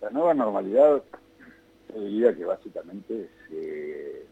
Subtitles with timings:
[0.00, 1.02] La nueva normalidad,
[1.94, 4.26] yo diría que básicamente se,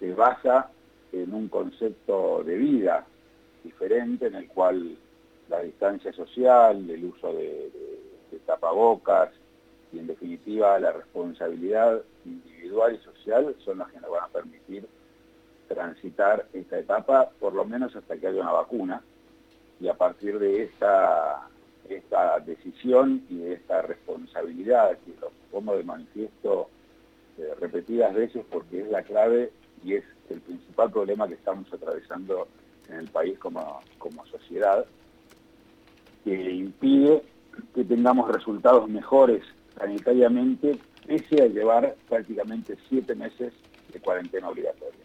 [0.00, 0.70] se basa
[1.12, 3.06] en un concepto de vida
[3.62, 4.96] diferente en el cual
[5.48, 7.70] la distancia social, el uso de,
[8.46, 9.30] tapabocas
[9.92, 14.86] y en definitiva la responsabilidad individual y social son las que nos van a permitir
[15.68, 19.02] transitar esta etapa por lo menos hasta que haya una vacuna.
[19.80, 21.48] Y a partir de esta,
[21.88, 26.68] esta decisión y esta responsabilidad que lo pongo de manifiesto
[27.38, 29.50] eh, repetidas veces porque es la clave
[29.82, 32.48] y es el principal problema que estamos atravesando
[32.88, 34.84] en el país como, como sociedad,
[36.24, 37.22] que impide
[37.74, 39.42] que tengamos resultados mejores
[39.78, 43.52] sanitariamente, pese a llevar prácticamente siete meses
[43.92, 45.04] de cuarentena obligatoria.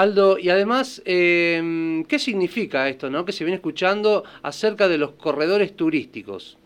[0.00, 3.26] Aldo, y además, em, ¿qué significa esto, no?
[3.26, 6.56] Que se viene escuchando acerca de los corredores turísticos.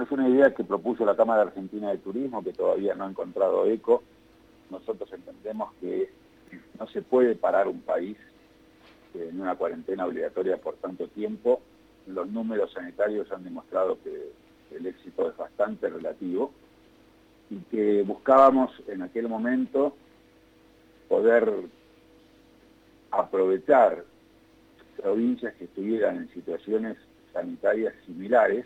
[0.00, 3.66] Es una idea que propuso la Cámara Argentina de Turismo, que todavía no ha encontrado
[3.66, 4.04] eco.
[4.70, 6.10] Nosotros entendemos que
[6.78, 8.16] no se puede parar un país
[9.14, 11.60] en una cuarentena obligatoria por tanto tiempo.
[12.06, 16.52] Los números sanitarios han demostrado que el éxito es bastante relativo
[17.50, 19.96] y que buscábamos en aquel momento
[21.12, 21.52] poder
[23.10, 24.02] aprovechar
[24.96, 26.96] provincias que estuvieran en situaciones
[27.34, 28.64] sanitarias similares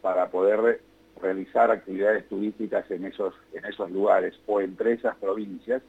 [0.00, 0.80] para poder
[1.20, 5.82] realizar actividades turísticas en esos, en esos lugares o entre esas provincias,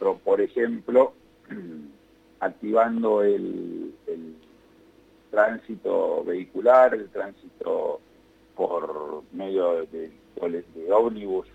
[0.00, 1.12] pero por ejemplo,
[2.40, 3.94] activando el,
[5.30, 8.00] tránsito vehicular, el tránsito
[8.56, 10.10] por medio de,
[10.74, 11.46] de ómnibus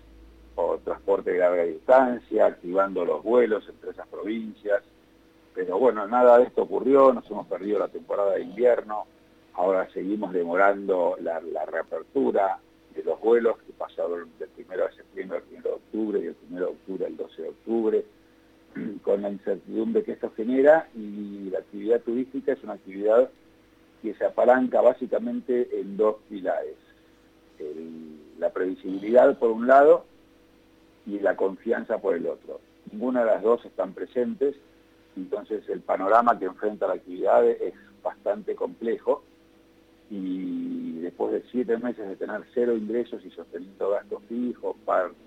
[0.56, 4.82] o transporte de larga distancia, activando los vuelos entre esas provincias.
[5.54, 9.06] Pero bueno, nada de esto ocurrió, nos hemos perdido la temporada de invierno,
[9.54, 12.58] ahora seguimos demorando la, reapertura
[12.94, 16.36] de los vuelos que pasaron del 1 de septiembre al 1 de octubre y del
[16.50, 18.04] 1 de octubre al 12 de octubre,
[19.02, 23.30] con la incertidumbre que esto genera y la actividad turística es una actividad
[24.00, 26.76] que se apalanca básicamente en dos pilares.
[28.38, 30.04] la previsibilidad por un lado
[31.06, 32.60] y la confianza por el otro.
[32.90, 34.56] Ninguna de las dos están presentes,
[35.16, 39.22] entonces el panorama que enfrenta la actividad es bastante complejo
[40.10, 44.76] y después de siete meses de tener cero ingresos y sosteniendo gastos fijos,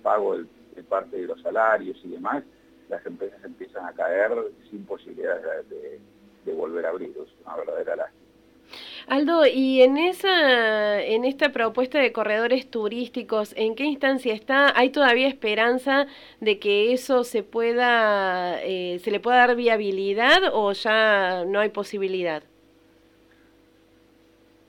[0.03, 2.43] pago de, parte de los salarios y demás,
[2.89, 4.31] las empresas empiezan a caer
[4.69, 5.99] sin posibilidades de,
[6.45, 7.09] de volver a abrir.
[7.09, 8.24] Es una verdadera lástima.
[9.07, 14.73] Aldo, y en esa, en esta propuesta de corredores turísticos, ¿en qué instancia está?
[14.75, 16.07] ¿Hay todavía esperanza
[16.41, 21.69] de que eso se pueda, eh, se le pueda dar viabilidad o ya no hay
[21.69, 22.41] posibilidad?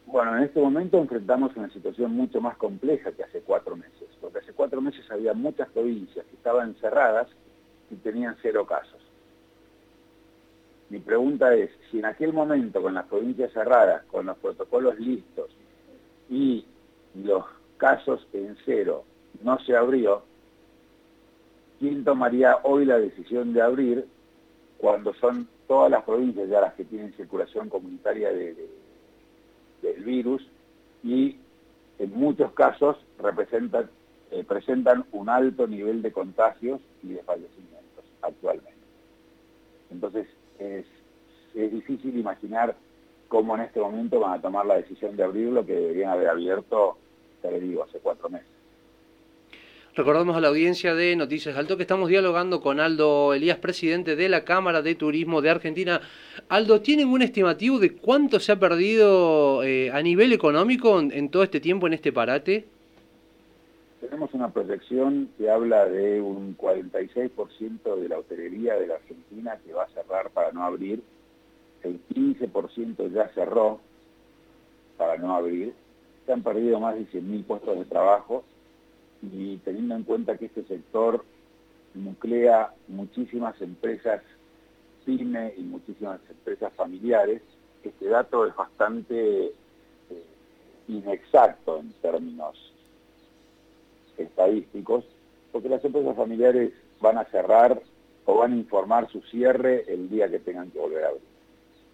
[0.04, 4.40] Bueno, en este momento enfrentamos una situación mucho más compleja que hace cuatro meses, porque
[4.40, 7.28] hace cuatro meses había muchas provincias que estaban cerradas
[7.90, 9.05] y tenían cero casos.
[10.88, 15.50] Mi pregunta es, si en aquel momento con las provincias cerradas, con los protocolos listos
[16.30, 16.64] y
[17.14, 17.44] los
[17.76, 19.04] casos en cero
[19.42, 20.22] no se abrió,
[21.80, 24.06] ¿quién tomaría hoy la decisión de abrir
[24.78, 28.56] cuando son todas las provincias ya las que tienen circulación comunitaria del
[30.04, 30.46] virus
[31.02, 31.36] y
[31.98, 33.90] en muchos casos representan,
[34.30, 38.76] eh, presentan un alto nivel de contagios y de fallecimientos actualmente?
[39.90, 40.26] Entonces,
[40.58, 40.84] es,
[41.54, 42.76] difícil imaginar
[43.28, 46.28] cómo en este momento van a tomar la decisión de abrir lo que deberían haber
[46.28, 46.98] abierto,
[47.40, 48.48] te lo digo, hace cuatro meses.
[49.94, 54.28] Recordamos a la audiencia de Noticias Alto que estamos dialogando con Aldo Elías, presidente de
[54.28, 56.02] la Cámara de Turismo de Argentina.
[56.50, 61.42] Aldo, ¿tienen un estimativo de cuánto se ha perdido eh, a nivel económico en todo
[61.42, 62.75] este tiempo en este parate?
[64.08, 69.72] Tenemos una proyección que habla de un 46% de la hotelería de la Argentina que
[69.72, 71.02] va a cerrar para no abrir,
[71.82, 73.80] el 15% ya cerró
[74.96, 75.74] para no abrir,
[76.24, 78.44] se han perdido más de 100.000 puestos de trabajo
[79.22, 81.24] y teniendo en cuenta que este sector
[81.94, 84.22] nuclea muchísimas empresas
[85.04, 87.42] pyme y muchísimas empresas familiares,
[87.82, 89.52] este dato es bastante eh,
[90.86, 92.72] inexacto en términos
[94.18, 95.04] estadísticos,
[95.52, 97.80] porque las empresas familiares van a cerrar
[98.24, 101.22] o van a informar su cierre el día que tengan que volver a abrir.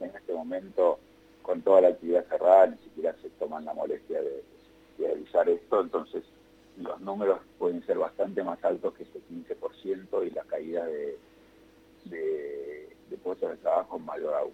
[0.01, 0.99] En este momento,
[1.43, 4.43] con toda la actividad cerrada, ni siquiera se toman la molestia de,
[5.11, 6.23] avisar esto, entonces
[6.79, 11.19] los números pueden ser bastante más altos que ese 15% y la caída de,
[12.05, 14.53] de, de puestos de trabajo mayor aún.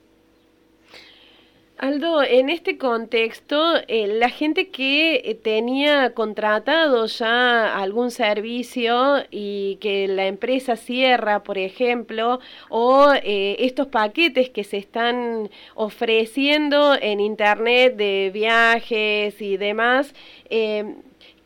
[1.79, 9.77] Aldo, en este contexto, eh, la gente que eh, tenía contratado ya algún servicio y
[9.81, 17.21] que la empresa cierra, por ejemplo, o eh, estos paquetes que se están ofreciendo en
[17.21, 20.15] Internet de viajes y demás,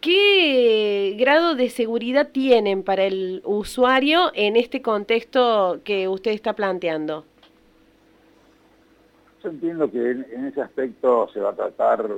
[0.00, 7.26] ¿qué grado de seguridad tienen para el usuario en este contexto que usted está planteando?
[9.42, 12.08] Yo entiendo que en, ese aspecto se va a tratar,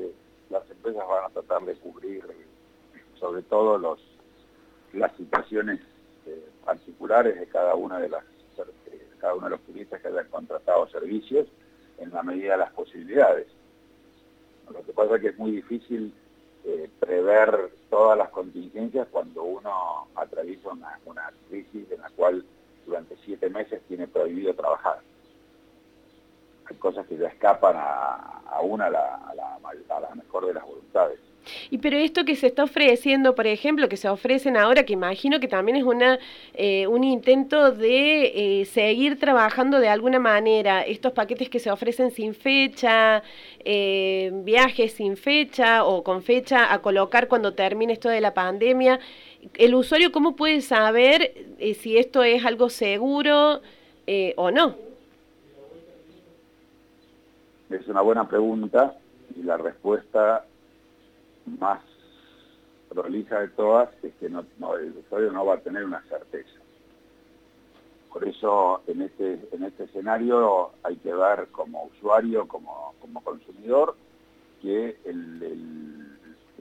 [0.50, 2.22] las empresas van a tratar de cubrir
[3.18, 3.98] sobre todo los,
[4.92, 5.80] las situaciones
[6.26, 8.24] eh, particulares de cada una de las
[9.18, 11.46] cada uno de los turistas que hayan contratado servicios
[11.96, 13.46] en la medida de las posibilidades.
[14.70, 16.12] Lo que pasa es que es muy difícil
[16.66, 22.44] eh, prever todas las contingencias cuando uno atraviesa una, una crisis en la cual
[22.84, 25.00] durante siete meses tiene prohibido trabajar
[26.78, 29.34] cosas que ya escapan a, una a la, a,
[30.00, 31.18] la, mejor de las voluntades.
[31.70, 35.40] Y pero esto que se está ofreciendo, por ejemplo, que se ofrecen ahora, que imagino
[35.40, 36.18] que también es una
[36.54, 42.10] eh, un intento de eh, seguir trabajando de alguna manera, estos paquetes que se ofrecen
[42.12, 43.22] sin fecha,
[43.64, 48.98] eh, viajes sin fecha o con fecha a colocar cuando termine esto de la pandemia,
[49.54, 51.34] ¿el usuario cómo puede saber
[51.78, 53.60] si esto es algo seguro
[54.36, 54.83] o no?
[57.70, 58.96] Es una buena pregunta
[59.34, 60.44] y la respuesta
[61.58, 61.80] más
[62.88, 64.44] prolija de todas es que no,
[64.76, 66.60] el usuario no va a tener una certeza.
[68.12, 72.94] Por eso en este, en este escenario hay que ver como usuario, como,
[73.24, 73.96] consumidor,
[74.62, 74.96] que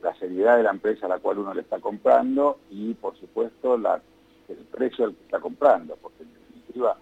[0.02, 3.76] la seriedad de la empresa a la cual uno le está comprando y por supuesto
[3.76, 6.98] el precio al que está comprando, porque en definitiva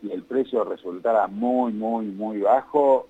[0.00, 3.06] si el precio resultara muy, muy, muy bajo,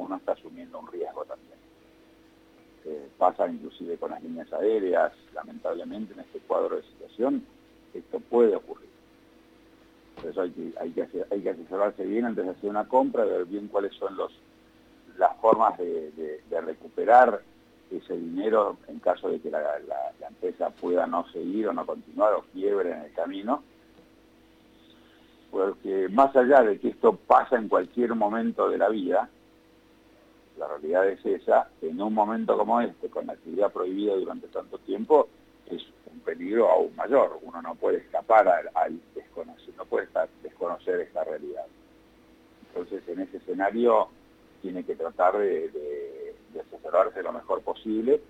[0.00, 1.58] uno está asumiendo un riesgo también.
[3.18, 7.44] pasa inclusive con las líneas aéreas, lamentablemente en este cuadro de situación,
[7.94, 8.88] esto puede ocurrir.
[10.16, 13.24] Por eso hay que, hay que, hay que asesorarse bien antes de hacer una compra,
[13.24, 14.32] ver bien cuáles son los,
[15.18, 17.40] las formas de, recuperar
[17.90, 19.62] ese dinero en caso de que la,
[20.28, 23.62] empresa pueda no seguir o no continuar o quiebre en el camino.
[25.50, 29.28] Porque más allá de que esto pasa en cualquier momento de la vida,
[30.60, 34.78] la realidad es esa, en un momento como este, con la actividad prohibida durante tanto
[34.80, 35.26] tiempo,
[35.70, 37.38] es un peligro aún mayor.
[37.40, 41.64] Uno no puede escapar al, desconocer, no puede estar, desconocer esta realidad.
[42.68, 44.08] Entonces, en ese escenario,
[44.60, 48.20] tiene que tratar de, asesorarse lo mejor posible.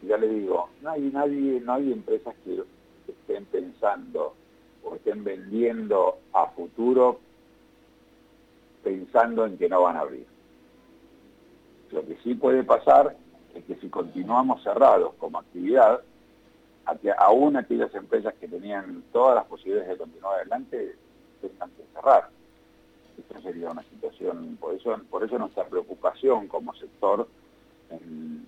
[0.00, 2.62] Ya le digo, no hay, nadie, no hay empresas que
[3.06, 4.34] estén pensando
[4.82, 7.20] o estén vendiendo a futuro
[8.82, 10.35] pensando en que no van a abrir.
[11.90, 13.16] Lo que sí puede pasar
[13.54, 16.00] es que si continuamos cerrados como actividad,
[17.18, 20.96] aún aquellas empresas que tenían todas las posibilidades de continuar adelante
[21.40, 22.28] tengan que cerrar.
[23.18, 27.26] Esto sería una situación, por eso, por eso nuestra preocupación como sector
[27.90, 28.46] en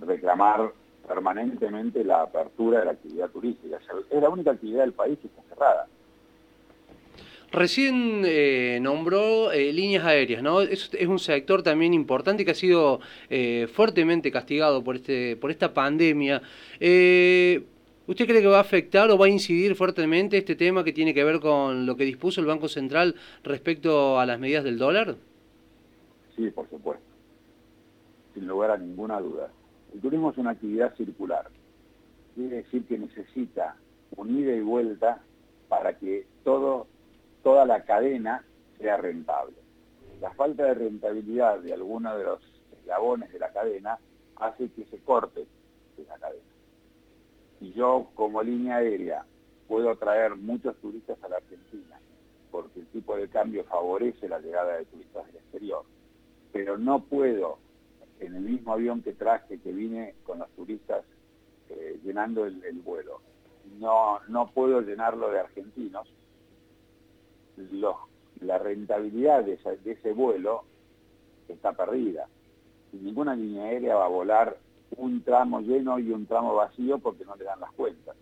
[0.00, 0.72] reclamar
[1.06, 3.78] permanentemente la apertura de la actividad turística.
[4.10, 5.86] Es la única actividad del país que está cerrada.
[7.50, 10.60] Recién eh, nombró eh, líneas aéreas, ¿no?
[10.60, 13.00] Es, es, un sector también importante que ha sido
[13.30, 16.42] eh, fuertemente castigado por, este, por esta pandemia.
[16.78, 21.14] ¿Usted cree que va a afectar o va a incidir fuertemente este tema que tiene
[21.14, 25.16] que ver con lo que dispuso el Banco Central respecto a las medidas del dólar?
[26.36, 27.04] Sí, por supuesto.
[28.34, 29.50] Sin lugar a ninguna duda.
[29.94, 31.48] El turismo es una actividad circular.
[32.34, 33.76] Quiere decir que necesita
[34.16, 35.20] un ida y vuelta
[35.68, 36.86] para que todo
[37.42, 38.44] toda la cadena
[38.78, 39.56] sea rentable.
[40.20, 42.40] La falta de rentabilidad de alguno de los
[42.80, 43.98] eslabones de la cadena
[44.36, 45.46] hace que se corte
[45.96, 46.42] esa cadena.
[47.58, 49.24] Si yo como línea aérea
[49.66, 52.00] puedo traer muchos turistas a la Argentina,
[52.50, 55.84] porque el tipo de cambio favorece la llegada de turistas del exterior,
[56.52, 57.58] pero no puedo,
[58.20, 61.04] en el mismo avión que traje, que vine con los turistas
[61.68, 63.20] eh, llenando el, el, vuelo,
[63.78, 66.08] no, no puedo llenarlo de argentinos,
[68.40, 70.64] la rentabilidad de, ese vuelo
[71.48, 72.28] está perdida.
[72.92, 74.56] Ninguna línea aérea va a volar
[74.96, 78.16] un tramo lleno y un tramo vacío porque no le dan las cuentas.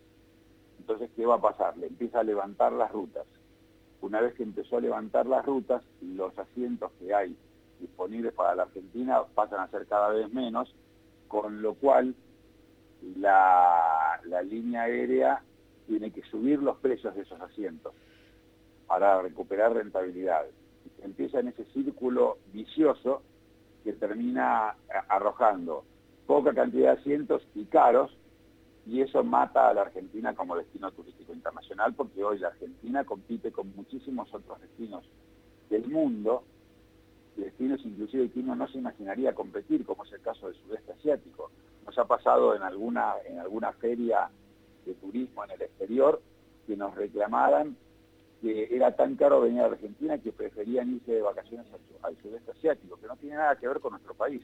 [0.78, 1.76] Entonces, ¿qué va a pasar?
[1.76, 3.26] Le empieza a levantar las rutas.
[4.00, 7.37] Una vez que empezó a levantar las rutas, los asientos que hay
[7.81, 10.75] disponibles para la Argentina pasan a ser cada vez menos,
[11.28, 12.14] con lo cual
[13.16, 15.43] la línea aérea
[15.87, 17.93] tiene que subir los precios de esos asientos
[18.87, 20.47] para recuperar rentabilidad.
[21.02, 23.23] empieza en ese círculo vicioso
[23.85, 24.75] que termina
[25.09, 25.85] arrojando
[26.26, 28.16] poca cantidad de asientos y caros,
[28.87, 33.50] y eso mata a la Argentina como destino turístico internacional, porque hoy la Argentina compite
[33.52, 35.05] con muchísimos otros destinos
[35.71, 36.45] del mundo,
[37.37, 41.50] destinos inclusive que uno no se imaginaría competir, como es el caso del sudeste asiático.
[41.85, 44.31] Nos ha pasado en alguna, en alguna feria
[44.85, 46.21] de turismo en el exterior
[46.66, 47.76] que nos reclamaran
[48.49, 51.67] era tan caro venir a Argentina que preferían irse de vacaciones
[52.03, 54.43] al, sudeste asiático, que no tiene nada que ver con nuestro país.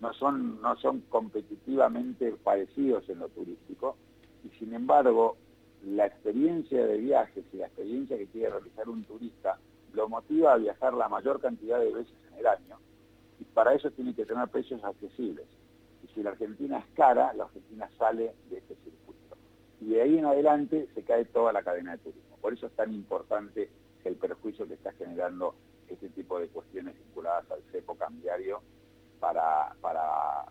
[0.00, 3.96] No son, no son competitivamente parecidos en lo turístico
[4.44, 5.36] y sin embargo
[5.84, 9.58] la experiencia de viajes y la experiencia que quiere realizar un turista
[9.92, 12.78] lo motiva a viajar la mayor cantidad de veces en el año
[13.38, 15.46] y para eso tiene que tener precios accesibles.
[16.04, 19.36] Y si la Argentina es cara, la Argentina sale de este circuito.
[19.80, 22.31] Y de ahí en adelante se cae toda la cadena de turismo.
[22.42, 23.70] Por eso es tan importante
[24.04, 25.54] el perjuicio que está generando
[25.88, 28.60] este tipo de cuestiones vinculadas al cepo cambiario
[29.20, 30.46] para, para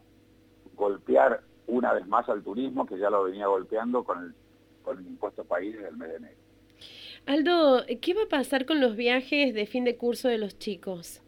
[0.75, 4.33] golpear una vez más al turismo, que ya lo venía golpeando con el,
[4.81, 6.38] con el impuesto país desde el mes de enero.
[7.25, 11.21] Aldo, ¿qué va a pasar con los viajes de fin de curso de los chicos?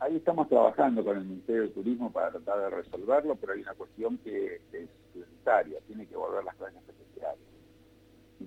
[0.00, 3.74] Ahí estamos trabajando con el Ministerio de Turismo para tratar de resolverlo, pero hay una
[3.74, 7.47] cuestión que es prioritaria, tiene que volver las clases presenciales.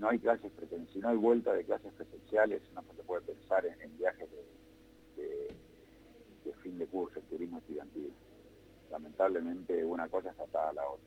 [0.02, 3.64] No hay clases presenciales, si no hay vuelta de clases presenciales, no se puede pensar
[3.68, 4.28] en, viajes
[5.16, 5.54] de,
[6.44, 8.12] de, fin de curso, en turismo estudiantil.
[8.90, 11.06] Lamentablemente una cosa está atada a la otra.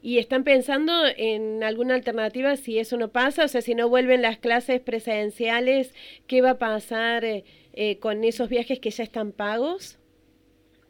[0.00, 3.44] ¿Y están pensando en alguna alternativa si eso no pasa?
[3.44, 5.94] O sea, si no vuelven las clases presenciales,
[6.26, 9.98] ¿qué va a pasar eh, eh, con esos viajes que ya están pagos?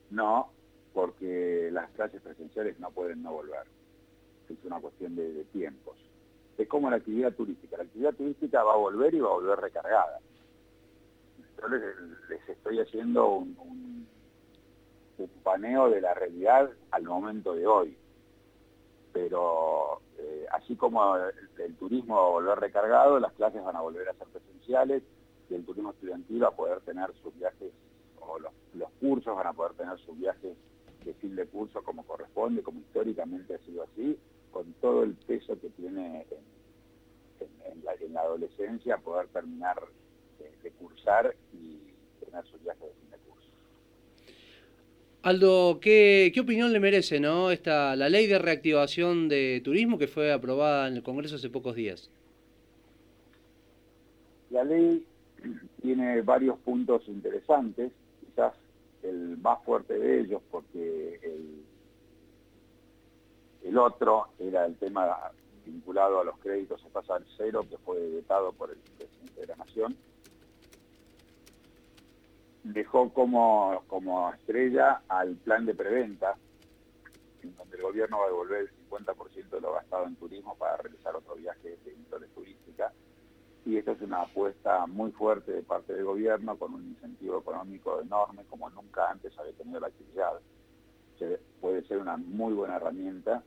[0.08, 0.52] No,
[0.94, 3.66] porque las clases presenciales no pueden no volver.
[4.48, 5.98] Es una cuestión de, tiempos.
[6.58, 7.76] Es como la actividad turística.
[7.76, 10.20] La actividad turística va a volver y va a volver recargada.
[11.60, 14.06] Yo les, estoy haciendo un,
[15.18, 17.96] un paneo de la realidad al momento de hoy
[19.18, 24.08] pero eh, así como el, turismo va a volver recargado, las clases van a volver
[24.08, 25.02] a ser presenciales
[25.50, 27.72] y el turismo estudiantil va a poder tener sus viajes,
[28.20, 28.52] o los,
[29.00, 30.56] cursos van a poder tener sus viajes
[31.04, 34.18] de fin de curso como corresponde, como históricamente ha sido así,
[34.50, 36.26] con todo el peso que tiene
[37.40, 39.76] en, la, adolescencia poder terminar
[40.62, 41.78] de cursar y
[42.24, 43.48] tener sus viajes de fin de curso.
[45.22, 47.50] Aldo, ¿qué, opinión le merece ¿no?
[47.50, 51.74] Esta, la ley de reactivación de turismo que fue aprobada en el Congreso hace pocos
[51.74, 52.10] días?
[54.50, 55.04] La ley
[55.82, 58.54] tiene varios puntos interesantes, quizás
[59.02, 61.62] el más fuerte de ellos porque el,
[63.68, 65.16] el otro era el tema
[65.64, 69.56] vinculado a los créditos a tasa cero que fue vetado por el presidente de la
[69.56, 69.96] Nación
[72.72, 76.36] dejó como, como estrella al plan de preventa,
[77.42, 80.76] en donde el gobierno va a devolver el 50% de lo gastado en turismo para
[80.76, 82.92] realizar otro viaje de índole turística.
[83.64, 88.00] Y esta es una apuesta muy fuerte de parte del gobierno con un incentivo económico
[88.00, 90.40] enorme como nunca antes había tenido la actividad.
[91.60, 93.42] puede ser una muy buena herramienta,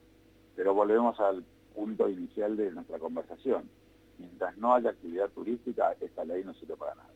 [0.56, 1.44] pero volvemos al
[1.74, 3.70] punto inicial de nuestra conversación.
[4.18, 7.11] Mientras no haya actividad turística, esta ley no sirve para nada.